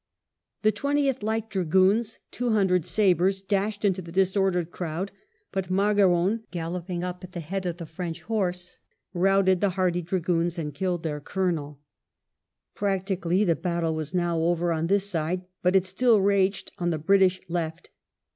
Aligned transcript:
The 0.63 0.71
Twentieth 0.71 1.21
Light 1.21 1.47
Dra 1.47 1.63
goons, 1.63 2.17
two 2.31 2.49
hundred 2.53 2.87
sabres, 2.87 3.43
dashed 3.43 3.85
into 3.85 4.01
the 4.01 4.11
disordered 4.11 4.71
crowd, 4.71 5.11
but 5.51 5.69
Margaron, 5.69 6.39
galloping 6.49 7.03
up 7.03 7.23
at 7.23 7.33
the 7.33 7.39
head 7.39 7.67
of 7.67 7.77
the 7.77 7.85
French 7.85 8.23
horse, 8.23 8.79
routed 9.13 9.61
the 9.61 9.69
hardy 9.77 10.01
Dragoons 10.01 10.57
and 10.57 10.73
killed 10.73 11.03
their 11.03 11.19
colonel. 11.19 11.81
Practically, 12.73 13.43
the 13.43 13.55
battle 13.55 13.93
was 13.93 14.11
now 14.11 14.39
over 14.39 14.71
on 14.71 14.87
this 14.87 15.07
side, 15.07 15.45
but 15.61 15.75
it 15.75 15.85
still 15.85 16.19
raged 16.19 16.71
on 16.79 16.89
the 16.89 16.97
British 16.97 17.39
left. 17.47 17.91